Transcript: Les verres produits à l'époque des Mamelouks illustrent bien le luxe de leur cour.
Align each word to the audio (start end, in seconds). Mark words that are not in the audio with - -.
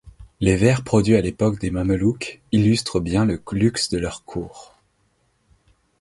Les 0.39 0.55
verres 0.55 0.83
produits 0.83 1.15
à 1.15 1.21
l'époque 1.21 1.59
des 1.59 1.69
Mamelouks 1.69 2.41
illustrent 2.51 2.99
bien 2.99 3.23
le 3.23 3.39
luxe 3.51 3.89
de 3.91 3.99
leur 3.99 4.23
cour. 4.25 4.73